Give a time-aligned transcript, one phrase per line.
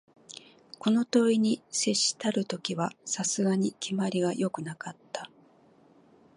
[0.79, 5.29] この問に接したる時は、さすがに決まりが善くはなかった